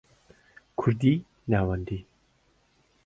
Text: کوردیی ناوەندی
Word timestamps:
کوردیی 0.79 1.25
ناوەندی 1.51 2.05